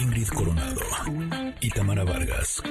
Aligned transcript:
Ingrid 0.00 0.28
Coronado 0.28 0.80
y 1.60 1.70
Tamara 1.70 2.04
Vargas. 2.04 2.62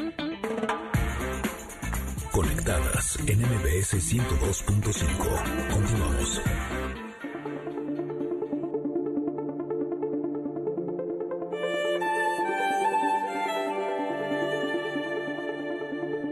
Conectadas 2.31 3.19
en 3.27 3.39
MBS 3.41 3.95
102.5. 3.95 5.73
Continuamos. 5.73 6.41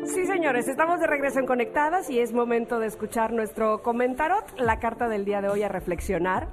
Sí, 0.05 0.25
señores, 0.25 0.70
estamos 0.70 1.02
de 1.02 1.07
regreso 1.07 1.39
en 1.39 1.46
Conectadas 1.46 2.09
y 2.09 2.20
es 2.20 2.32
momento 2.32 2.80
de 2.80 2.88
escuchar 2.88 3.34
nuestro 3.34 3.82
comentarot, 3.82 4.57
la 4.57 4.80
carta 4.80 5.09
del 5.09 5.25
día 5.25 5.41
de 5.41 5.50
hoy 5.50 5.64
a 5.64 5.68
reflexionar. 5.68 6.48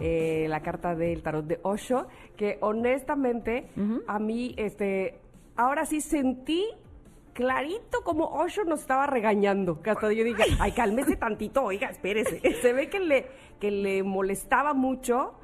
Eh, 0.00 0.46
la 0.48 0.60
carta 0.60 0.94
del 0.94 1.22
tarot 1.22 1.46
de 1.46 1.60
Osho, 1.62 2.06
que 2.36 2.58
honestamente 2.60 3.68
a 4.06 4.18
mí, 4.18 4.54
este, 4.56 5.20
ahora 5.56 5.86
sí 5.86 6.00
sentí 6.00 6.64
clarito 7.34 8.02
como 8.02 8.26
Osho 8.26 8.64
nos 8.64 8.80
estaba 8.80 9.06
regañando, 9.06 9.82
que 9.82 9.90
hasta 9.90 10.12
yo 10.12 10.24
dije, 10.24 10.44
ay, 10.58 10.72
cálmese 10.72 11.16
tantito, 11.16 11.62
oiga, 11.62 11.90
espérese. 11.90 12.40
Se 12.62 12.72
ve 12.72 12.88
que 12.88 13.00
le, 13.00 13.26
que 13.60 13.70
le 13.70 14.02
molestaba 14.02 14.72
mucho 14.72 15.34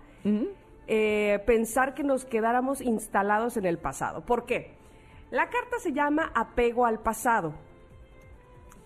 eh, 0.86 1.40
pensar 1.46 1.94
que 1.94 2.02
nos 2.02 2.24
quedáramos 2.24 2.80
instalados 2.80 3.56
en 3.56 3.66
el 3.66 3.78
pasado. 3.78 4.24
¿Por 4.24 4.46
qué? 4.46 4.72
La 5.30 5.48
carta 5.48 5.78
se 5.78 5.92
llama 5.92 6.32
apego 6.34 6.86
al 6.86 7.00
pasado. 7.00 7.54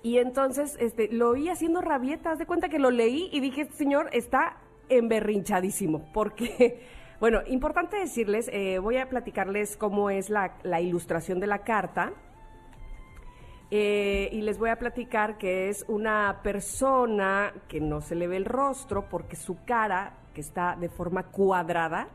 Y 0.03 0.19
entonces 0.19 0.77
este, 0.81 1.09
lo 1.11 1.31
oí 1.31 1.49
haciendo 1.49 1.81
rabietas, 1.81 2.39
de 2.39 2.45
cuenta 2.45 2.69
que 2.69 2.79
lo 2.79 2.91
leí 2.91 3.31
y 3.33 3.41
dije, 3.41 3.63
este 3.63 3.77
señor 3.77 4.11
está 4.13 4.59
emberrinchadísimo, 4.89 6.11
porque, 6.13 6.87
bueno, 7.21 7.41
importante 7.47 7.97
decirles, 7.97 8.49
eh, 8.53 8.79
voy 8.79 8.97
a 8.99 9.09
platicarles 9.09 9.77
cómo 9.77 10.11
es 10.11 10.31
la, 10.31 10.57
la 10.63 10.81
ilustración 10.81 11.41
de 11.41 11.47
la 11.47 11.65
carta. 11.65 12.13
Eh, 13.71 14.29
y 14.31 14.43
les 14.43 14.59
voy 14.59 14.71
a 14.71 14.79
platicar 14.79 15.37
que 15.37 15.69
es 15.69 15.85
una 15.89 16.41
persona 16.45 17.53
que 17.67 17.81
no 17.81 18.01
se 18.01 18.15
le 18.15 18.29
ve 18.29 18.37
el 18.37 18.45
rostro 18.45 19.09
porque 19.09 19.35
su 19.35 19.65
cara, 19.65 20.19
que 20.33 20.41
está 20.41 20.77
de 20.77 20.89
forma 20.89 21.25
cuadrada, 21.25 22.09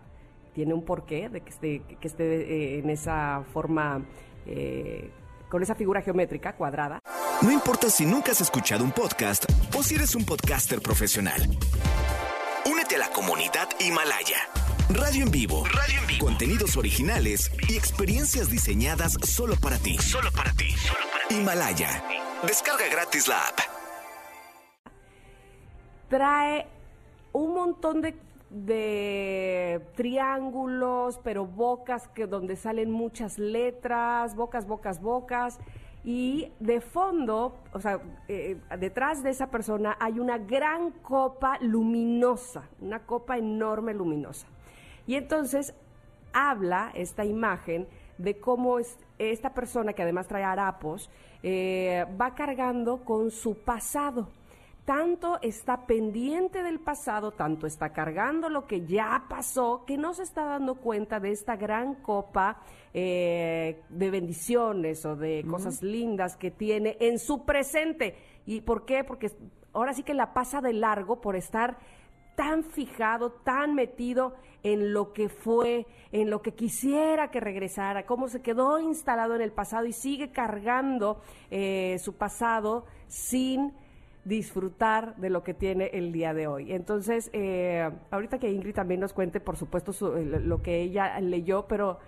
tiene 0.54 0.74
un 0.74 0.86
porqué 0.86 1.28
de 1.28 1.42
que 1.42 1.50
esté, 1.50 1.82
que 2.00 2.08
esté 2.08 2.24
eh, 2.24 2.80
en 2.80 2.90
esa 2.90 3.44
forma, 3.52 4.06
con 5.50 5.62
esa 5.62 5.76
figura 5.76 6.02
geométrica 6.02 6.54
cuadrada. 6.54 7.02
No 7.42 7.52
importa 7.52 7.90
si 7.90 8.06
nunca 8.06 8.34
has 8.34 8.42
escuchado 8.42 8.84
un 8.84 8.92
podcast 8.92 9.46
o 9.74 9.82
si 9.82 9.96
eres 9.96 10.14
un 10.14 10.26
podcaster 10.26 10.82
profesional. 10.82 11.42
Únete 12.90 13.06
la 13.08 13.14
comunidad 13.14 13.70
Himalaya. 13.80 14.38
Radio 14.90 15.24
en 15.24 15.32
vivo. 15.32 15.64
Contenidos 16.20 16.76
originales 16.76 17.52
y 17.68 17.78
experiencias 17.78 18.50
diseñadas 18.50 19.14
solo 19.24 19.56
para 19.62 19.78
ti. 19.78 20.00
Solo 20.00 20.32
para 20.32 20.52
ti. 20.54 20.74
Himalaya. 21.30 22.04
Descarga 22.48 22.88
gratis 22.92 23.28
la 23.28 23.38
app. 23.42 23.60
trae 26.10 26.66
un 27.32 27.54
montón 27.54 28.02
de, 28.02 28.18
de 28.50 29.86
triángulos, 29.96 31.20
pero 31.24 31.46
bocas 31.46 32.08
que 32.08 32.26
donde 32.26 32.56
salen 32.56 32.90
muchas 32.90 33.38
letras, 33.38 34.36
bocas, 34.36 34.66
bocas, 34.66 35.00
bocas. 35.00 35.60
Y 36.12 36.52
de 36.60 36.82
fondo, 36.82 37.60
o 37.72 37.80
sea, 37.80 38.00
eh, 38.28 38.58
detrás 38.80 39.22
de 39.22 39.30
esa 39.30 39.52
persona 39.52 39.96
hay 40.00 40.20
una 40.20 40.40
gran 40.40 40.90
copa 41.04 41.60
luminosa, 41.62 42.64
una 42.82 43.06
copa 43.06 43.38
enorme 43.38 43.94
luminosa. 43.94 44.48
Y 45.06 45.14
entonces 45.14 45.76
habla 46.34 46.90
esta 46.96 47.26
imagen 47.26 47.88
de 48.18 48.40
cómo 48.40 48.80
es, 48.80 48.98
esta 49.20 49.54
persona, 49.54 49.94
que 49.94 50.02
además 50.02 50.28
trae 50.28 50.44
harapos, 50.44 51.12
eh, 51.44 52.08
va 52.20 52.34
cargando 52.34 53.06
con 53.06 53.30
su 53.30 53.60
pasado 53.60 54.30
tanto 54.90 55.38
está 55.44 55.86
pendiente 55.86 56.64
del 56.64 56.80
pasado, 56.80 57.30
tanto 57.30 57.68
está 57.68 57.94
cargando 57.94 58.50
lo 58.50 58.66
que 58.66 58.88
ya 58.88 59.26
pasó, 59.30 59.84
que 59.86 60.00
no 60.00 60.16
se 60.16 60.24
está 60.24 60.46
dando 60.46 60.78
cuenta 60.78 61.20
de 61.20 61.30
esta 61.30 61.56
gran 61.56 61.94
copa 61.94 62.64
eh, 62.92 63.84
de 63.90 64.10
bendiciones 64.10 65.06
o 65.06 65.16
de 65.16 65.46
cosas 65.48 65.84
lindas 65.84 66.36
que 66.38 66.50
tiene 66.50 66.98
en 67.02 67.20
su 67.20 67.46
presente. 67.46 68.16
¿Y 68.48 68.62
por 68.62 68.86
qué? 68.86 69.04
Porque 69.04 69.32
ahora 69.74 69.94
sí 69.94 70.02
que 70.02 70.16
la 70.16 70.34
pasa 70.34 70.60
de 70.60 70.74
largo 70.74 71.22
por 71.22 71.36
estar 71.36 71.78
tan 72.36 72.64
fijado, 72.64 73.32
tan 73.32 73.76
metido 73.76 74.34
en 74.64 74.92
lo 74.92 75.14
que 75.14 75.30
fue, 75.30 75.86
en 76.12 76.32
lo 76.32 76.42
que 76.42 76.56
quisiera 76.56 77.30
que 77.30 77.40
regresara, 77.40 78.08
cómo 78.08 78.28
se 78.28 78.42
quedó 78.42 78.80
instalado 78.80 79.36
en 79.36 79.42
el 79.42 79.52
pasado 79.52 79.86
y 79.86 79.94
sigue 79.94 80.32
cargando 80.32 81.22
eh, 81.52 81.98
su 82.00 82.16
pasado 82.16 82.86
sin 83.08 83.72
disfrutar 84.26 85.16
de 85.18 85.30
lo 85.30 85.44
que 85.44 85.54
tiene 85.54 85.86
el 85.94 86.12
día 86.12 86.34
de 86.34 86.48
hoy. 86.48 86.72
Entonces, 86.74 87.30
eh, 87.34 87.90
ahorita 88.12 88.38
que 88.40 88.52
Ingrid 88.52 88.76
también 88.76 89.00
nos 89.00 89.14
cuente, 89.14 89.40
por 89.40 89.56
supuesto, 89.58 89.94
su- 89.94 90.14
lo 90.14 90.62
que 90.62 90.82
ella 90.82 91.20
leyó, 91.20 91.68
pero 91.68 92.00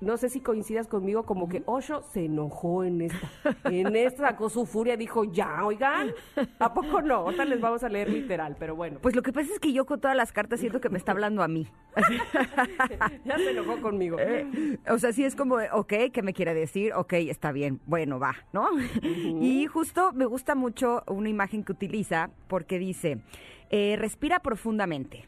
no 0.00 0.16
sé 0.16 0.30
si 0.30 0.40
coincidas 0.40 0.86
conmigo, 0.86 1.24
como 1.24 1.48
que 1.48 1.62
Osho 1.66 2.02
se 2.02 2.24
enojó 2.24 2.84
en 2.84 3.02
esta. 3.02 3.30
En 3.70 3.94
esta 3.94 4.28
sacó 4.28 4.48
su 4.48 4.66
furia, 4.66 4.96
dijo, 4.96 5.24
ya, 5.24 5.64
oigan, 5.64 6.12
¿a 6.58 6.74
poco 6.74 7.02
no? 7.02 7.16
Ahorita 7.16 7.44
les 7.44 7.60
vamos 7.60 7.84
a 7.84 7.88
leer 7.88 8.10
literal, 8.10 8.56
pero 8.58 8.74
bueno, 8.74 8.98
Pues 9.00 9.14
lo 9.14 9.22
que 9.22 9.32
pasa 9.32 9.52
es 9.52 9.58
que 9.58 9.72
yo 9.72 9.86
con 9.86 10.00
todas 10.00 10.16
las 10.16 10.32
cartas 10.32 10.60
siento 10.60 10.80
que 10.80 10.88
me 10.88 10.98
está 10.98 11.12
hablando 11.12 11.42
a 11.42 11.48
mí. 11.48 11.68
ya 13.24 13.36
se 13.36 13.50
enojó 13.50 13.80
conmigo. 13.80 14.18
Eh, 14.18 14.78
o 14.88 14.98
sea, 14.98 15.12
sí 15.12 15.24
es 15.24 15.36
como, 15.36 15.56
ok, 15.72 15.92
¿qué 16.12 16.22
me 16.22 16.32
quiere 16.32 16.54
decir? 16.54 16.92
Ok, 16.94 17.14
está 17.14 17.52
bien, 17.52 17.80
bueno, 17.86 18.18
va, 18.18 18.36
¿no? 18.52 18.68
Y 19.02 19.66
justo 19.66 20.12
me 20.12 20.26
gusta 20.26 20.54
mucho 20.54 21.02
una 21.06 21.28
imagen 21.28 21.64
que 21.64 21.72
utiliza 21.72 22.30
porque 22.48 22.78
dice, 22.78 23.22
eh, 23.70 23.96
respira 23.98 24.40
profundamente, 24.40 25.26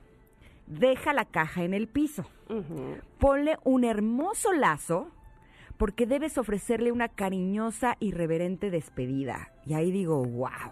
deja 0.79 1.13
la 1.13 1.25
caja 1.25 1.65
en 1.65 1.75
el 1.75 1.89
piso, 1.89 2.25
ponle 3.19 3.59
un 3.65 3.85
hermoso 3.85 4.53
lazo 4.53 5.11
porque 5.77 6.07
debes 6.07 6.39
ofrecerle 6.39 6.93
una 6.93 7.09
cariñosa 7.09 7.97
y 7.99 8.13
reverente 8.13 8.71
despedida. 8.71 9.53
Y 9.67 9.75
ahí 9.75 9.91
digo, 9.91 10.23
wow, 10.25 10.71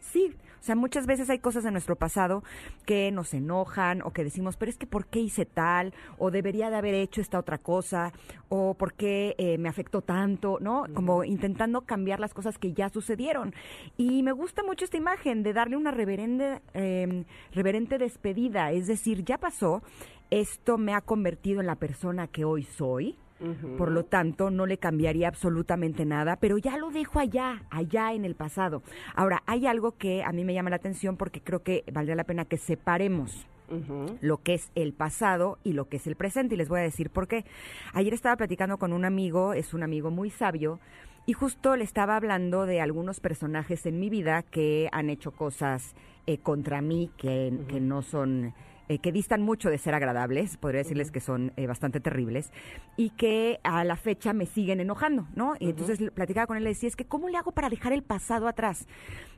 sí. 0.00 0.34
O 0.60 0.62
sea, 0.62 0.74
muchas 0.74 1.06
veces 1.06 1.30
hay 1.30 1.38
cosas 1.38 1.64
en 1.64 1.72
nuestro 1.72 1.96
pasado 1.96 2.42
que 2.84 3.10
nos 3.10 3.34
enojan 3.34 4.02
o 4.02 4.12
que 4.12 4.24
decimos, 4.24 4.56
pero 4.56 4.70
es 4.70 4.76
que 4.76 4.86
¿por 4.86 5.06
qué 5.06 5.20
hice 5.20 5.46
tal? 5.46 5.94
O 6.18 6.30
debería 6.30 6.70
de 6.70 6.76
haber 6.76 6.94
hecho 6.94 7.20
esta 7.20 7.38
otra 7.38 7.58
cosa, 7.58 8.12
o 8.48 8.74
¿por 8.74 8.94
qué 8.94 9.34
eh, 9.38 9.58
me 9.58 9.68
afectó 9.68 10.02
tanto? 10.02 10.58
¿No? 10.60 10.84
Como 10.94 11.24
intentando 11.24 11.82
cambiar 11.82 12.20
las 12.20 12.34
cosas 12.34 12.58
que 12.58 12.72
ya 12.72 12.88
sucedieron. 12.88 13.54
Y 13.96 14.22
me 14.22 14.32
gusta 14.32 14.62
mucho 14.62 14.84
esta 14.84 14.96
imagen 14.96 15.42
de 15.42 15.52
darle 15.52 15.76
una 15.76 15.90
reverente, 15.90 16.60
eh, 16.74 17.24
reverente 17.52 17.98
despedida. 17.98 18.72
Es 18.72 18.86
decir, 18.86 19.24
ya 19.24 19.38
pasó, 19.38 19.82
esto 20.30 20.78
me 20.78 20.94
ha 20.94 21.00
convertido 21.00 21.60
en 21.60 21.66
la 21.66 21.76
persona 21.76 22.26
que 22.26 22.44
hoy 22.44 22.64
soy. 22.64 23.16
Por 23.76 23.92
lo 23.92 24.04
tanto, 24.04 24.50
no 24.50 24.66
le 24.66 24.78
cambiaría 24.78 25.28
absolutamente 25.28 26.04
nada, 26.04 26.36
pero 26.36 26.58
ya 26.58 26.76
lo 26.76 26.90
dejo 26.90 27.20
allá, 27.20 27.62
allá 27.70 28.12
en 28.12 28.24
el 28.24 28.34
pasado. 28.34 28.82
Ahora, 29.14 29.42
hay 29.46 29.66
algo 29.66 29.92
que 29.92 30.24
a 30.24 30.32
mí 30.32 30.44
me 30.44 30.54
llama 30.54 30.70
la 30.70 30.76
atención 30.76 31.16
porque 31.16 31.40
creo 31.40 31.62
que 31.62 31.84
valdría 31.92 32.16
la 32.16 32.24
pena 32.24 32.44
que 32.44 32.56
separemos 32.56 33.46
lo 34.22 34.38
que 34.38 34.54
es 34.54 34.70
el 34.74 34.94
pasado 34.94 35.58
y 35.62 35.74
lo 35.74 35.88
que 35.88 35.98
es 35.98 36.06
el 36.06 36.16
presente. 36.16 36.54
Y 36.54 36.58
les 36.58 36.68
voy 36.68 36.80
a 36.80 36.82
decir 36.82 37.10
por 37.10 37.28
qué. 37.28 37.44
Ayer 37.92 38.14
estaba 38.14 38.36
platicando 38.36 38.78
con 38.78 38.92
un 38.92 39.04
amigo, 39.04 39.52
es 39.52 39.74
un 39.74 39.82
amigo 39.82 40.10
muy 40.10 40.30
sabio, 40.30 40.80
y 41.26 41.34
justo 41.34 41.76
le 41.76 41.84
estaba 41.84 42.16
hablando 42.16 42.64
de 42.64 42.80
algunos 42.80 43.20
personajes 43.20 43.84
en 43.84 44.00
mi 44.00 44.08
vida 44.08 44.42
que 44.42 44.88
han 44.92 45.10
hecho 45.10 45.32
cosas 45.32 45.94
eh, 46.26 46.38
contra 46.38 46.80
mí 46.80 47.10
que, 47.18 47.52
que 47.68 47.80
no 47.80 48.00
son 48.00 48.54
eh, 48.88 48.98
que 48.98 49.12
distan 49.12 49.42
mucho 49.42 49.70
de 49.70 49.78
ser 49.78 49.94
agradables, 49.94 50.56
podría 50.56 50.78
decirles 50.78 51.10
que 51.10 51.20
son 51.20 51.52
eh, 51.56 51.66
bastante 51.66 52.00
terribles, 52.00 52.52
y 52.96 53.10
que 53.10 53.60
a 53.62 53.84
la 53.84 53.96
fecha 53.96 54.32
me 54.32 54.46
siguen 54.46 54.80
enojando, 54.80 55.26
¿no? 55.34 55.54
Y 55.58 55.70
entonces 55.70 55.98
platicaba 56.14 56.46
con 56.46 56.56
él 56.56 56.62
y 56.62 56.64
le 56.64 56.70
decía, 56.70 56.88
es 56.88 56.96
que 56.96 57.04
¿cómo 57.04 57.28
le 57.28 57.36
hago 57.36 57.52
para 57.52 57.68
dejar 57.68 57.92
el 57.92 58.02
pasado 58.02 58.48
atrás? 58.48 58.86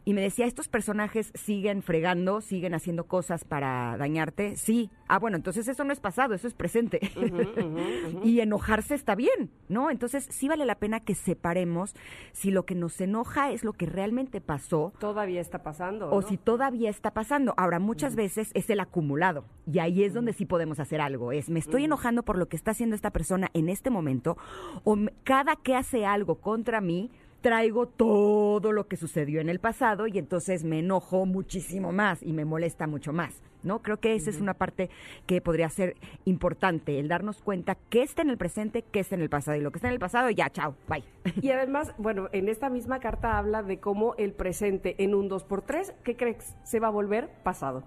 Y 0.05 0.15
me 0.15 0.23
decía, 0.23 0.47
¿estos 0.47 0.69
personajes 0.69 1.33
siguen 1.35 1.83
fregando, 1.83 2.41
siguen 2.41 2.75
haciendo 2.75 3.05
cosas 3.05 3.45
para 3.45 3.97
dañarte? 3.99 4.57
Sí. 4.57 4.91
Ah, 5.09 5.19
bueno, 5.19 5.37
entonces 5.37 5.69
eso 5.69 5.85
no 5.85 5.93
es 5.93 6.01
pasado, 6.01 6.35
eso 6.35 6.49
es 6.49 6.55
presente. 6.55 7.01
y 8.25 8.41
enojarse 8.41 8.95
está 8.95 9.15
bien, 9.15 9.51
¿no? 9.69 9.91
Entonces 9.91 10.27
sí 10.31 10.49
vale 10.49 10.65
la 10.65 10.77
pena 10.77 11.01
que 11.01 11.15
separemos 11.15 11.95
si 12.33 12.51
lo 12.51 12.65
que 12.65 12.75
nos 12.75 13.01
enoja 13.01 13.51
es 13.53 13.65
lo 13.65 13.73
que 13.73 13.87
realmente 13.87 14.41
pasó 14.41 14.93
Todavía 14.99 15.41
está 15.41 15.63
pasando. 15.63 16.11
o 16.11 16.23
si 16.23 16.37
todavía 16.37 16.91
está 16.91 17.13
pasando. 17.13 17.55
Ahora, 17.57 17.79
muchas 17.79 18.17
veces 18.17 18.51
es 18.55 18.71
el 18.71 18.81
acumulado 18.81 19.45
y 19.71 19.79
ahí 19.79 20.05
es 20.05 20.15
donde 20.15 20.33
sí 20.33 20.47
podemos 20.47 20.81
hacer 20.81 21.01
algo. 21.01 21.33
Es, 21.33 21.51
me 21.51 21.59
estoy 21.59 21.85
enojando 21.85 22.23
por 22.23 22.39
lo 22.39 22.49
que 22.49 22.57
está 22.57 22.73
haciendo 22.73 22.97
esta 22.97 23.11
persona 23.11 23.49
en 23.55 23.69
este 23.69 23.91
momento 23.91 24.37
o 24.85 24.97
cada 25.25 25.57
que 25.57 25.75
hace 25.77 26.07
algo 26.07 26.37
contra 26.41 26.81
mí, 26.81 27.11
traigo 27.41 27.87
todo 27.87 28.73
lo 28.73 28.87
que 28.87 28.97
sucedió 28.97 29.41
en 29.41 29.49
el 29.49 29.61
pasado 29.61 30.07
y 30.07 30.19
entonces 30.19 30.65
me 30.65 30.81
enojo 30.81 31.27
muchísimo 31.27 31.93
más 31.93 32.23
y 32.23 32.33
me 32.33 32.45
molesta 32.45 32.87
mucho 32.87 33.13
más. 33.13 33.43
¿No? 33.63 33.83
Creo 33.83 33.99
que 33.99 34.15
esa 34.15 34.31
es 34.31 34.41
una 34.41 34.55
parte 34.55 34.89
que 35.27 35.43
podría 35.43 35.69
ser 35.69 35.95
importante, 36.25 36.99
el 36.99 37.09
darnos 37.09 37.43
cuenta 37.43 37.77
qué 37.91 38.03
está 38.03 38.23
en 38.23 38.31
el 38.31 38.39
presente, 38.39 38.83
qué 38.91 39.01
está 39.01 39.17
en 39.17 39.21
el 39.21 39.29
pasado. 39.29 39.59
Y 39.59 39.61
lo 39.61 39.71
que 39.71 39.77
está 39.77 39.89
en 39.89 39.95
el 39.95 40.01
pasado, 40.01 40.31
ya, 40.31 40.49
chao, 40.49 40.77
bye. 40.89 41.05
Y 41.43 41.51
además, 41.51 41.93
bueno, 41.99 42.31
en 42.33 42.49
esta 42.49 42.71
misma 42.71 43.01
carta 43.01 43.37
habla 43.37 43.63
de 43.63 43.79
cómo 43.79 44.15
el 44.17 44.33
presente 44.33 44.95
en 45.05 45.15
un 45.15 45.29
2x3, 45.29 45.93
¿qué 46.03 46.17
crees? 46.17 46.57
Se 46.65 46.81
va 46.81 46.89
a 46.89 46.91
volver 46.91 47.29
pasado. 47.43 47.85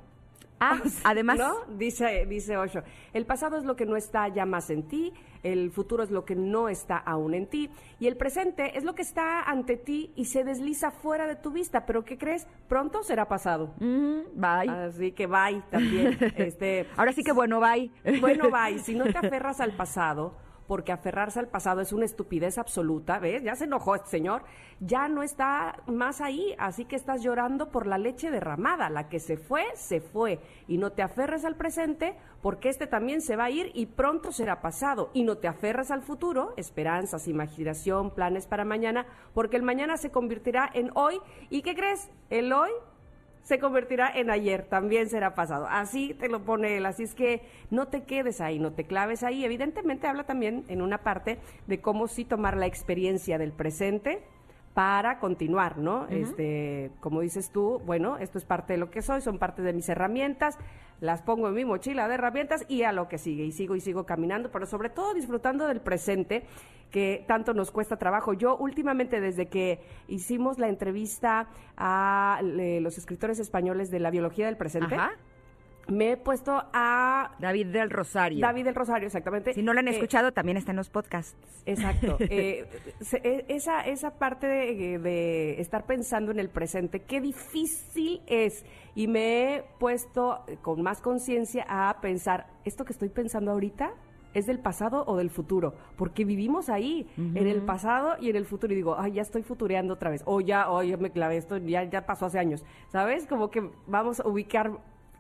Ah, 0.64 0.82
además. 1.04 1.38
¿No? 1.38 1.54
Dice, 1.78 2.26
dice 2.26 2.58
Osho. 2.58 2.84
El 3.14 3.26
pasado 3.26 3.58
es 3.58 3.64
lo 3.64 3.76
que 3.76 3.86
no 3.86 3.96
está 3.96 4.28
ya 4.28 4.46
más 4.46 4.70
en 4.70 4.84
ti, 4.84 5.14
el 5.44 5.72
futuro 5.72 6.04
es 6.04 6.12
lo 6.12 6.26
que 6.26 6.36
no 6.36 6.70
está 6.70 6.98
aún 6.98 7.34
en 7.34 7.48
ti, 7.48 7.70
y 8.00 8.08
el 8.08 8.16
presente 8.16 8.78
es 8.78 8.84
lo 8.84 8.96
que 8.96 9.02
está 9.02 9.42
ante 9.42 9.78
ti 9.78 10.12
y 10.16 10.26
se 10.26 10.44
desliza 10.44 10.92
fuera 10.92 11.28
de 11.28 11.36
tu 11.36 11.52
vista. 11.52 11.86
Pero 11.86 12.04
¿qué 12.04 12.18
crees? 12.18 12.48
Pronto 12.68 13.04
será 13.04 13.28
pasado. 13.28 13.74
Mm, 13.80 14.20
bye. 14.36 14.70
Así 14.70 15.12
que 15.12 15.28
bye 15.28 15.62
también. 15.70 16.18
este, 16.38 16.88
Ahora 16.96 17.12
sí 17.12 17.24
que 17.24 17.32
bueno, 17.32 17.60
bye. 17.60 17.92
bueno, 18.20 18.50
bye. 18.50 18.80
Si 18.80 18.96
no 18.96 19.06
te 19.06 19.18
aferras 19.18 19.60
al 19.60 19.74
pasado, 19.74 20.36
porque 20.74 20.92
aferrarse 20.92 21.40
al 21.40 21.50
pasado 21.50 21.82
es 21.82 21.94
una 21.94 22.06
estupidez 22.06 22.58
absoluta, 22.58 23.20
¿ves? 23.20 23.44
Ya 23.44 23.56
se 23.56 23.66
enojó 23.66 23.94
este 23.94 24.10
señor, 24.10 24.42
ya 24.80 25.08
no 25.08 25.22
está 25.22 25.84
más 25.86 26.20
ahí, 26.20 26.56
así 26.58 26.86
que 26.86 26.96
estás 26.96 27.22
llorando 27.22 27.70
por 27.70 27.86
la 27.86 28.00
leche 28.00 28.32
derramada, 28.32 28.90
la 28.90 29.08
que 29.08 29.20
se 29.20 29.38
fue, 29.38 29.66
se 29.76 30.02
fue, 30.02 30.40
y 30.68 30.80
no 30.80 30.92
te 30.92 31.04
aferres 31.04 31.46
al 31.46 31.58
presente, 31.58 32.16
porque 32.42 32.70
este 32.70 32.88
también 32.88 33.22
se 33.22 33.36
va 33.36 33.44
a 33.44 33.50
ir 33.52 33.70
y 33.76 33.86
pronto 33.86 34.32
será 34.32 34.64
pasado, 34.64 35.12
y 35.14 35.22
no 35.22 35.38
te 35.38 35.48
aferres 35.48 35.92
al 35.92 36.02
futuro, 36.02 36.56
esperanzas, 36.58 37.28
imaginación, 37.28 38.10
planes 38.10 38.48
para 38.48 38.66
mañana, 38.66 39.06
porque 39.36 39.58
el 39.58 39.62
mañana 39.62 39.98
se 39.98 40.10
convertirá 40.10 40.68
en 40.74 40.90
hoy, 40.96 41.22
¿y 41.52 41.62
qué 41.62 41.76
crees? 41.76 42.10
El 42.32 42.52
hoy 42.52 42.72
se 43.44 43.60
convertirá 43.60 44.10
en 44.14 44.30
ayer, 44.30 44.64
también 44.64 45.10
será 45.10 45.36
pasado. 45.36 45.68
Así 45.70 46.14
te 46.14 46.30
lo 46.30 46.44
pone 46.44 46.78
él, 46.78 46.86
así 46.86 47.04
es 47.04 47.14
que 47.14 47.42
no 47.70 47.88
te 47.88 48.04
quedes 48.04 48.42
ahí, 48.42 48.58
no 48.58 48.74
te 48.74 48.86
claves 48.86 49.24
ahí. 49.24 49.46
Evidentemente 49.46 50.08
habla 50.08 50.24
también 50.24 50.64
en 50.70 50.82
una 50.82 51.00
parte 51.00 51.40
de 51.68 51.82
cómo 51.82 52.08
sí 52.08 52.26
tomar 52.26 52.58
la 52.58 52.66
experiencia 52.66 53.38
del 53.38 53.52
presente 53.52 54.24
para 54.74 55.20
continuar, 55.20 55.78
¿no? 55.78 56.08
Este, 56.10 56.92
como 57.00 57.22
dices 57.22 57.52
tú, 57.52 57.80
bueno, 57.86 58.18
esto 58.18 58.38
es 58.40 58.46
parte 58.46 58.74
de 58.74 58.80
lo 58.80 58.90
que 58.90 59.02
soy, 59.02 59.22
son 59.22 59.38
parte 59.38 59.62
de 59.62 59.72
mis 59.74 59.88
herramientas, 59.88 60.58
las 61.00 61.22
pongo 61.22 61.48
en 61.50 61.54
mi 61.54 61.64
mochila 61.66 62.08
de 62.08 62.16
herramientas 62.16 62.66
y 62.68 62.84
a 62.84 62.92
lo 62.92 63.08
que 63.08 63.18
sigue, 63.20 63.44
y 63.46 63.52
sigo 63.52 63.76
y 63.76 63.82
sigo 63.82 64.06
caminando, 64.06 64.50
pero 64.52 64.66
sobre 64.66 64.90
todo 64.90 65.14
disfrutando 65.14 65.68
del 65.68 65.80
presente 65.82 66.44
que 66.90 67.24
tanto 67.28 67.54
nos 67.54 67.72
cuesta 67.72 67.98
trabajo. 67.98 68.34
Yo 68.34 68.56
últimamente 68.58 69.20
desde 69.22 69.48
que 69.48 69.80
hicimos 70.08 70.58
la 70.60 70.70
entrevista 70.70 71.48
a 71.78 72.40
le- 72.44 72.82
los 72.82 72.98
escritores 72.98 73.40
españoles 73.40 73.92
de 73.92 74.00
la 74.00 74.10
biología 74.12 74.46
del 74.48 74.58
presente, 74.58 74.96
Ajá. 74.96 75.12
Me 75.88 76.12
he 76.12 76.18
puesto 76.18 76.64
a 76.74 77.36
David 77.40 77.68
del 77.68 77.90
Rosario. 77.90 78.40
David 78.40 78.66
del 78.66 78.76
Rosario, 78.76 79.06
exactamente. 79.08 79.54
Si 79.54 79.62
no 79.62 79.74
lo 79.74 79.80
han 79.80 79.88
Eh, 79.88 79.92
escuchado, 79.92 80.32
también 80.32 80.58
está 80.58 80.72
en 80.72 80.78
los 80.78 80.90
podcasts. 80.90 81.36
Exacto. 81.66 82.18
Eh, 82.30 82.66
se- 83.02 83.22
eh, 83.24 83.46
esa, 83.50 83.82
esa 83.82 84.12
parte 84.18 84.48
de, 84.48 85.00
de 85.00 85.60
estar 85.62 85.86
pensando 85.86 86.32
en 86.32 86.40
el 86.40 86.50
presente, 86.50 87.02
qué 87.02 87.20
difícil 87.22 88.22
es. 88.28 88.66
Y 88.96 89.08
me 89.08 89.56
he 89.56 89.64
puesto 89.80 90.44
eh, 90.48 90.58
con 90.62 90.82
más 90.82 91.02
conciencia 91.02 91.66
a 91.68 92.00
pensar, 92.02 92.48
¿esto 92.66 92.86
que 92.86 92.94
estoy 92.94 93.10
pensando 93.10 93.52
ahorita 93.52 93.92
es 94.34 94.46
del 94.48 94.60
pasado 94.60 95.04
o 95.06 95.18
del 95.18 95.30
futuro? 95.30 95.74
Porque 95.98 96.26
vivimos 96.26 96.70
ahí, 96.70 97.08
en 97.18 97.46
el 97.48 97.62
pasado 97.62 98.16
y 98.20 98.30
en 98.30 98.36
el 98.36 98.46
futuro. 98.46 98.74
Y 98.74 98.76
digo, 98.76 98.96
ay, 98.98 99.14
ya 99.14 99.22
estoy 99.22 99.44
futureando 99.44 99.94
otra 99.94 100.10
vez. 100.10 100.24
O 100.26 100.42
ya, 100.42 100.72
o 100.72 100.82
ya 100.82 100.98
me 100.98 101.12
clavé 101.12 101.38
esto, 101.38 101.58
ya, 101.58 101.84
ya 101.84 102.06
pasó 102.06 102.26
hace 102.28 102.40
años. 102.40 102.64
¿Sabes? 102.88 103.28
Como 103.28 103.52
que 103.52 103.70
vamos 103.86 104.20
a 104.22 104.28
ubicar 104.28 104.72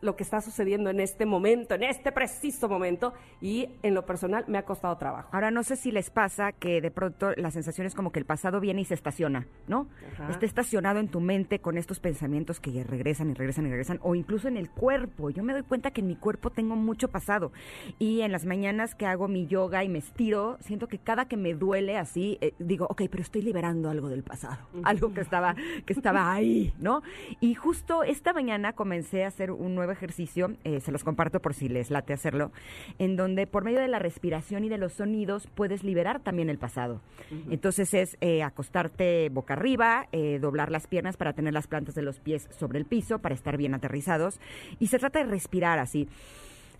lo 0.03 0.15
que 0.15 0.23
está 0.23 0.41
sucediendo 0.41 0.89
en 0.89 0.99
este 0.99 1.25
momento, 1.25 1.75
en 1.75 1.83
este 1.83 2.11
preciso 2.11 2.67
momento, 2.69 3.13
y 3.41 3.69
en 3.81 3.93
lo 3.93 4.05
personal 4.05 4.43
me 4.47 4.57
ha 4.57 4.65
costado 4.65 4.97
trabajo. 4.97 5.29
Ahora 5.31 5.49
no 5.49 5.63
sé 5.63 5.75
si 5.75 5.91
les 5.91 6.09
pasa 6.09 6.51
que 6.51 6.81
de 6.81 6.91
pronto 6.91 7.31
la 7.35 7.51
sensación 7.51 7.87
es 7.87 7.95
como 7.95 8.11
que 8.11 8.19
el 8.19 8.25
pasado 8.25 8.59
viene 8.59 8.81
y 8.81 8.85
se 8.85 8.93
estaciona, 8.93 9.47
¿no? 9.67 9.87
Ajá. 10.13 10.29
Está 10.29 10.45
estacionado 10.45 10.99
en 10.99 11.07
tu 11.07 11.21
mente 11.21 11.59
con 11.59 11.77
estos 11.77 11.99
pensamientos 11.99 12.59
que 12.59 12.71
ya 12.71 12.83
regresan 12.83 13.29
y 13.29 13.33
regresan 13.33 13.65
y 13.65 13.69
regresan, 13.69 13.99
o 14.03 14.15
incluso 14.15 14.47
en 14.47 14.57
el 14.57 14.69
cuerpo. 14.69 15.29
Yo 15.29 15.43
me 15.43 15.53
doy 15.53 15.63
cuenta 15.63 15.91
que 15.91 16.01
en 16.01 16.07
mi 16.07 16.15
cuerpo 16.15 16.49
tengo 16.49 16.75
mucho 16.75 17.07
pasado. 17.07 17.51
Y 17.97 18.21
en 18.21 18.31
las 18.31 18.45
mañanas 18.45 18.95
que 18.95 19.05
hago 19.05 19.27
mi 19.27 19.47
yoga 19.47 19.83
y 19.83 19.89
me 19.89 19.99
estiro, 19.99 20.57
siento 20.59 20.87
que 20.87 20.99
cada 20.99 21.25
que 21.25 21.37
me 21.37 21.53
duele 21.53 21.97
así, 21.97 22.37
eh, 22.41 22.53
digo, 22.59 22.87
ok, 22.89 23.03
pero 23.09 23.23
estoy 23.23 23.41
liberando 23.41 23.89
algo 23.89 24.09
del 24.09 24.23
pasado, 24.23 24.57
algo 24.83 25.13
que 25.13 25.21
estaba, 25.21 25.55
que 25.85 25.93
estaba 25.93 26.33
ahí, 26.33 26.73
¿no? 26.79 27.01
Y 27.39 27.55
justo 27.55 28.03
esta 28.03 28.33
mañana 28.33 28.73
comencé 28.73 29.23
a 29.23 29.27
hacer 29.27 29.51
un 29.51 29.75
nuevo 29.75 29.92
ejercicio, 29.93 30.51
eh, 30.63 30.79
se 30.81 30.91
los 30.91 31.03
comparto 31.03 31.39
por 31.41 31.53
si 31.53 31.69
les 31.69 31.89
late 31.89 32.13
hacerlo, 32.13 32.51
en 32.99 33.15
donde 33.15 33.47
por 33.47 33.63
medio 33.63 33.79
de 33.79 33.87
la 33.87 33.99
respiración 33.99 34.63
y 34.65 34.69
de 34.69 34.77
los 34.77 34.93
sonidos 34.93 35.47
puedes 35.55 35.83
liberar 35.83 36.19
también 36.19 36.49
el 36.49 36.57
pasado. 36.57 37.01
Entonces 37.49 37.93
es 37.93 38.17
eh, 38.21 38.43
acostarte 38.43 39.29
boca 39.29 39.53
arriba, 39.53 40.07
eh, 40.11 40.39
doblar 40.41 40.69
las 40.71 40.87
piernas 40.87 41.15
para 41.17 41.33
tener 41.33 41.53
las 41.53 41.67
plantas 41.67 41.95
de 41.95 42.01
los 42.01 42.19
pies 42.19 42.47
sobre 42.51 42.77
el 42.79 42.85
piso, 42.85 43.19
para 43.19 43.33
estar 43.35 43.55
bien 43.57 43.73
aterrizados. 43.73 44.39
Y 44.79 44.87
se 44.87 44.99
trata 44.99 45.19
de 45.19 45.25
respirar 45.25 45.79
así. 45.79 46.07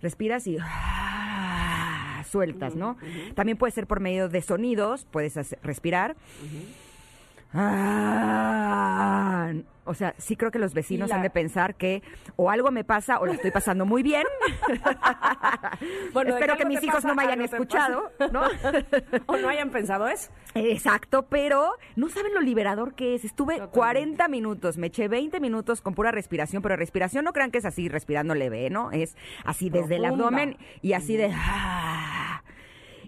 Respiras 0.02 0.46
y 0.46 0.58
sueltas, 2.30 2.74
¿no? 2.74 2.96
También 3.34 3.56
puede 3.58 3.72
ser 3.72 3.86
por 3.86 4.00
medio 4.00 4.28
de 4.28 4.42
sonidos, 4.42 5.06
puedes 5.10 5.36
hacer- 5.36 5.58
respirar. 5.62 6.16
Ah, 7.54 9.52
o 9.86 9.94
sea, 9.94 10.14
sí 10.18 10.34
creo 10.36 10.50
que 10.50 10.58
los 10.58 10.72
vecinos 10.74 11.10
la- 11.10 11.16
han 11.16 11.22
de 11.22 11.30
pensar 11.30 11.74
que 11.74 12.02
o 12.36 12.50
algo 12.50 12.70
me 12.70 12.84
pasa 12.84 13.20
o 13.20 13.26
lo 13.26 13.32
estoy 13.32 13.50
pasando 13.50 13.84
muy 13.86 14.02
bien. 14.02 14.24
Bueno, 16.12 16.34
Espero 16.34 16.56
que 16.56 16.64
mis 16.64 16.82
hijos 16.82 17.04
no 17.04 17.14
me 17.14 17.24
hayan 17.24 17.40
escuchado, 17.40 18.10
¿no? 18.32 18.42
o 19.26 19.36
no 19.36 19.48
hayan 19.48 19.70
pensado 19.70 20.06
eso. 20.08 20.30
Exacto, 20.54 21.26
pero 21.28 21.72
no 21.96 22.08
saben 22.08 22.32
lo 22.32 22.40
liberador 22.40 22.94
que 22.94 23.14
es. 23.16 23.24
Estuve 23.24 23.54
Totalmente. 23.54 23.74
40 23.78 24.28
minutos, 24.28 24.78
me 24.78 24.86
eché 24.86 25.08
20 25.08 25.40
minutos 25.40 25.80
con 25.82 25.94
pura 25.94 26.12
respiración, 26.12 26.62
pero 26.62 26.76
respiración 26.76 27.24
no 27.24 27.32
crean 27.32 27.50
que 27.50 27.58
es 27.58 27.64
así, 27.64 27.88
respirando 27.88 28.34
leve, 28.36 28.70
¿no? 28.70 28.92
Es 28.92 29.16
así 29.44 29.68
desde 29.70 29.96
el 29.96 30.04
abdomen 30.04 30.56
y 30.82 30.92
así 30.92 31.16
de... 31.16 31.32
ah. 31.34 31.83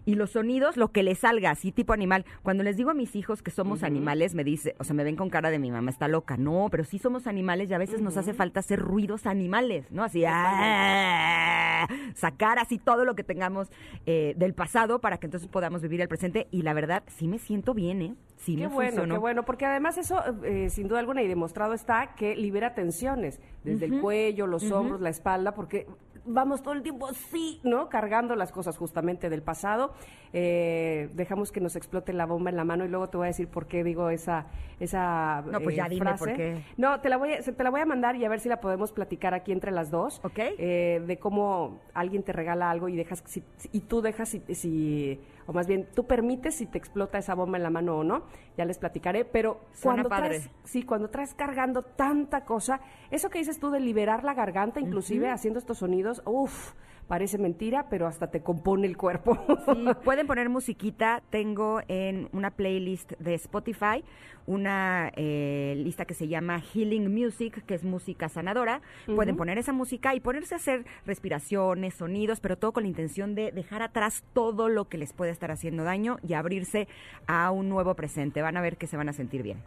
Y 0.07 0.15
los 0.15 0.31
sonidos, 0.31 0.77
lo 0.77 0.93
que 0.93 1.03
les 1.03 1.19
salga, 1.19 1.51
así 1.51 1.73
tipo 1.73 1.93
animal. 1.93 2.25
Cuando 2.45 2.63
les 2.63 2.77
digo 2.77 2.91
a 2.91 2.95
mis 2.95 3.17
hijos 3.17 3.43
que 3.43 3.51
somos 3.51 3.83
animales, 3.83 4.35
me 4.35 4.45
dice, 4.45 4.77
o 4.79 4.85
sea, 4.85 4.95
me 4.95 5.03
ven 5.03 5.17
con 5.17 5.31
cara 5.31 5.51
de 5.51 5.59
mi 5.59 5.73
mamá 5.73 5.91
está 5.91 6.07
loca. 6.07 6.37
No, 6.37 6.69
pero 6.71 6.85
sí 6.85 7.01
somos 7.01 7.27
animales 7.27 7.69
y 7.71 7.75
a 7.75 7.79
veces 7.79 8.01
nos 8.01 8.17
hace 8.17 8.33
falta 8.33 8.61
hacer 8.61 8.79
ruidos 8.79 9.27
animales, 9.27 9.91
¿no? 9.91 10.05
Así, 10.05 10.25
ah, 10.25 11.89
sacar 12.15 12.61
así 12.61 12.79
todo 12.79 13.05
lo 13.05 13.17
que 13.17 13.25
tengamos 13.25 13.69
eh, 14.07 14.35
del 14.37 14.55
pasado 14.55 15.01
para 15.01 15.19
que 15.19 15.27
entonces 15.27 15.49
podamos 15.49 15.83
vivir 15.83 16.01
el 16.01 16.09
presente. 16.09 16.47
Y 16.53 16.63
la 16.63 16.73
verdad, 16.73 17.03
sí 17.09 17.27
me 17.27 17.41
siento 17.41 17.75
bien, 17.75 18.01
¿eh? 18.01 18.15
Sí 18.37 18.55
Qué 18.55 18.69
me 18.69 18.75
bueno, 18.75 18.91
funcionó. 18.91 19.15
qué 19.15 19.19
bueno, 19.19 19.45
porque 19.45 19.67
además 19.67 19.99
eso, 19.99 20.23
eh, 20.45 20.71
sin 20.71 20.87
duda 20.87 21.01
alguna, 21.01 21.23
y 21.23 21.27
demostrado 21.27 21.73
está 21.73 22.15
que 22.15 22.37
libera 22.37 22.75
tensiones, 22.75 23.41
desde 23.65 23.87
el 23.87 24.01
cuello, 24.01 24.47
los 24.47 24.71
hombros, 24.71 25.01
la 25.01 25.09
espalda, 25.09 25.53
porque 25.55 25.89
vamos 26.27 26.63
todo 26.63 26.75
el 26.75 26.83
tiempo 26.83 27.09
sí, 27.13 27.61
¿no? 27.65 27.89
Cargando 27.89 28.35
las 28.37 28.53
cosas 28.53 28.77
justamente 28.77 29.31
del 29.31 29.43
pasado. 29.43 29.93
Eh, 30.33 31.09
dejamos 31.15 31.53
que 31.53 31.61
nos 31.61 31.77
explote 31.77 32.13
la 32.13 32.27
bomba 32.27 32.51
en 32.51 32.57
la 32.57 32.65
mano 32.65 32.85
y 32.85 32.89
luego 32.89 33.09
te 33.09 33.17
voy 33.17 33.25
a 33.27 33.29
decir 33.29 33.49
por 33.49 33.67
qué 33.67 33.83
digo 33.85 34.11
esa, 34.11 34.47
esa 34.81 35.43
No, 35.51 35.61
pues 35.61 35.75
eh, 35.75 35.79
ya 35.79 35.89
dime 35.89 36.01
frase. 36.07 36.25
por 36.25 36.35
qué. 36.37 36.63
No, 36.77 37.01
te 37.01 37.09
la, 37.09 37.17
voy 37.17 37.33
a, 37.33 37.41
te 37.41 37.65
la 37.65 37.71
voy 37.71 37.81
a 37.81 37.87
mandar 37.87 38.17
y 38.17 38.25
a 38.25 38.29
ver 38.29 38.41
si 38.41 38.49
la 38.49 38.61
podemos 38.61 38.93
platicar 38.93 39.33
aquí 39.35 39.53
entre 39.53 39.71
las 39.71 39.91
dos. 39.91 40.21
Ok. 40.25 40.39
Eh, 40.39 41.03
de 41.07 41.19
cómo 41.19 41.81
alguien 41.95 42.23
te 42.23 42.33
regala 42.33 42.71
algo 42.71 42.89
y 42.89 42.97
dejas 42.97 43.23
si- 43.27 43.45
y 43.73 43.81
tú 43.81 44.03
dejas 44.03 44.29
si, 44.29 44.41
si- 44.55 45.21
o 45.47 45.53
más 45.53 45.67
bien 45.67 45.89
tú 45.95 46.07
permites 46.07 46.57
si 46.57 46.67
te 46.67 46.79
explota 46.79 47.19
esa 47.19 47.35
bomba 47.35 47.57
en 47.57 47.63
la 47.63 47.71
mano 47.71 47.97
o 47.99 48.05
no. 48.05 48.25
Ya 48.57 48.65
les 48.65 48.79
platicaré, 48.79 49.25
pero 49.25 49.61
Suena 49.73 50.03
cuando 50.03 50.09
padre. 50.09 50.29
traes 50.29 50.51
sí, 50.65 50.83
cuando 50.83 51.11
traes 51.11 51.35
cargando 51.35 51.83
tanta 51.83 52.45
cosa, 52.45 52.81
eso 53.11 53.31
que 53.31 53.39
dices 53.39 53.59
tú 53.59 53.71
de 53.71 53.81
liberar 53.81 54.25
la 54.25 54.35
garganta, 54.35 54.81
inclusive 54.81 55.31
haciendo 55.31 55.59
estos 55.59 55.79
sonidos, 55.79 56.23
uff, 56.25 56.73
parece 57.09 57.39
mentira, 57.39 57.89
pero 57.89 58.07
hasta 58.07 58.31
te 58.31 58.43
compone 58.43 58.87
el 58.87 58.97
cuerpo. 58.97 59.39
Sí, 59.67 59.85
pueden 60.05 60.27
poner 60.27 60.49
musiquita. 60.49 61.23
Tengo 61.31 61.81
en 61.89 62.29
una 62.33 62.51
playlist 62.51 63.13
de 63.19 63.35
Spotify 63.35 64.05
una 64.47 65.11
eh, 65.17 65.75
lista 65.77 66.05
que 66.05 66.15
se 66.15 66.29
llama 66.29 66.61
Healing 66.61 67.13
Music, 67.13 67.65
que 67.67 67.75
es 67.75 67.85
música 67.85 68.29
sanadora. 68.29 68.81
Pueden 69.07 69.37
poner 69.37 69.59
esa 69.59 69.73
música 69.73 70.15
y 70.15 70.21
ponerse 70.21 70.55
a 70.55 70.59
hacer 70.59 70.87
respiraciones, 71.05 71.95
sonidos, 71.95 72.41
pero 72.41 72.57
todo 72.57 72.73
con 72.73 72.85
la 72.85 72.89
intención 72.89 73.35
de 73.35 73.51
dejar 73.53 73.83
atrás 73.83 74.25
todo 74.33 74.69
lo 74.69 74.89
que 74.89 74.99
les 74.99 75.13
puede 75.13 75.33
estar 75.33 75.51
haciendo 75.51 75.85
daño 75.85 76.19
y 76.27 76.35
abrirse 76.35 76.89
a 77.27 77.51
un 77.51 77.69
nuevo 77.69 77.95
presente. 77.95 78.43
Van 78.43 78.57
a 78.57 78.61
ver 78.61 78.77
que 78.77 78.87
se 78.87 78.97
van 78.97 79.09
a 79.09 79.13
sentir 79.13 79.43
bien. 79.43 79.59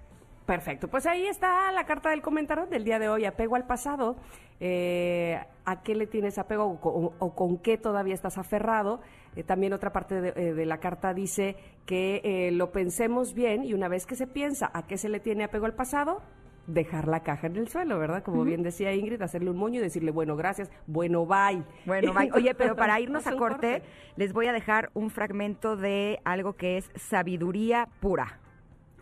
Perfecto, 0.50 0.88
pues 0.88 1.06
ahí 1.06 1.28
está 1.28 1.72
la 1.72 1.86
carta 1.86 2.10
del 2.10 2.24
comentario 2.24 2.66
del 2.66 2.84
día 2.84 2.98
de 2.98 3.08
hoy, 3.08 3.24
apego 3.26 3.56
al 3.56 3.68
pasado, 3.68 4.16
eh, 4.60 5.40
a 5.64 5.84
qué 5.84 5.94
le 5.94 6.08
tienes 6.08 6.40
apego 6.40 6.64
o, 6.66 6.82
con- 6.82 7.12
o 7.20 7.36
con 7.36 7.60
qué 7.60 7.78
todavía 7.78 8.16
estás 8.16 8.40
aferrado. 8.40 9.00
Eh, 9.36 9.44
también 9.44 9.74
otra 9.74 9.92
parte 9.94 10.20
de, 10.22 10.30
eh, 10.36 10.54
de 10.56 10.66
la 10.66 10.80
carta 10.80 11.14
dice 11.14 11.56
que 11.86 12.22
eh, 12.24 12.50
lo 12.52 12.72
pensemos 12.72 13.36
bien 13.36 13.64
y 13.64 13.76
una 13.76 13.88
vez 13.90 14.08
que 14.08 14.16
se 14.16 14.26
piensa 14.26 14.72
a 14.74 14.88
qué 14.88 14.98
se 14.98 15.08
le 15.08 15.20
tiene 15.20 15.44
apego 15.44 15.68
al 15.68 15.76
pasado, 15.76 16.20
dejar 16.66 17.08
la 17.08 17.20
caja 17.20 17.46
en 17.46 17.56
el 17.56 17.68
suelo, 17.68 18.00
¿verdad? 18.00 18.24
Como 18.24 18.44
bien 18.44 18.64
decía 18.64 18.92
Ingrid, 18.92 19.22
hacerle 19.22 19.52
un 19.52 19.58
moño 19.58 19.80
y 19.80 19.84
decirle, 19.84 20.10
bueno, 20.10 20.36
gracias, 20.36 20.72
bueno, 20.88 21.28
bye. 21.28 21.62
Bueno, 21.86 22.12
bye. 22.12 22.32
Oye, 22.34 22.56
pero 22.56 22.76
para 22.76 23.00
irnos 23.00 23.28
a 23.28 23.36
corte, 23.36 23.84
les 24.16 24.34
voy 24.34 24.48
a 24.48 24.52
dejar 24.52 24.90
un 24.96 25.12
fragmento 25.12 25.76
de 25.76 26.20
algo 26.26 26.54
que 26.54 26.78
es 26.78 26.90
sabiduría 26.96 27.88
pura. 28.00 28.40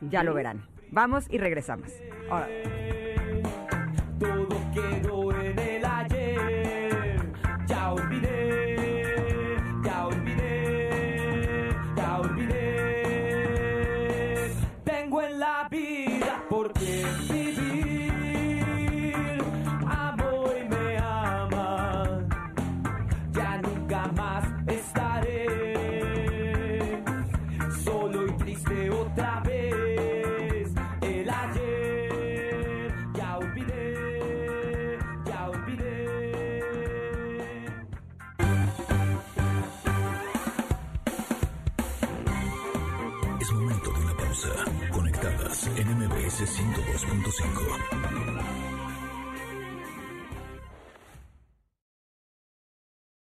Ya 0.02 0.24
lo 0.24 0.34
verán. 0.34 0.62
Vamos 0.92 1.26
y 1.30 1.38
regresamos. 1.38 1.92
Ahora, 2.30 2.48
Todo 4.20 4.48
quedó 4.74 5.32
en 5.42 5.60
el 5.60 5.86
ayer. 5.86 7.22
Ya 7.68 7.94
olvidé, 7.94 9.56
ya 9.84 10.08
olvidé, 10.08 11.70
ya 11.96 12.18
olvidé. 12.20 13.44
Tengo 14.84 15.22
en 15.22 15.40
la 15.40 15.68
vida 15.70 16.44
por 16.50 16.74
en 45.78 45.88
MBS 45.96 46.42
102.5. 46.42 48.17